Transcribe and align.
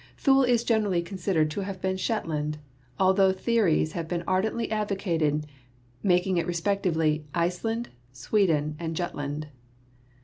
Thule 0.17 0.41
is 0.41 0.65
gener 0.65 0.85
ally 0.85 1.01
considered 1.03 1.51
to 1.51 1.61
have 1.61 1.79
been 1.79 1.95
Shetland, 1.95 2.57
altho 2.99 3.31
theories 3.31 3.91
have 3.91 4.07
been 4.07 4.23
ardently 4.25 4.71
advocated 4.71 5.45
making 6.01 6.37
it 6.37 6.47
respectively 6.47 7.27
Iceland, 7.35 7.89
Sweden 8.11 8.75
and 8.79 8.95
Jutland. 8.95 9.49